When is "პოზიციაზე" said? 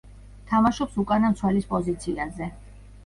1.75-2.53